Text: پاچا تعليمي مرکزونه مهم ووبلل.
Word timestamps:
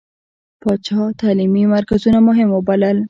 پاچا 0.61 0.99
تعليمي 1.19 1.63
مرکزونه 1.73 2.19
مهم 2.27 2.47
ووبلل. 2.51 2.97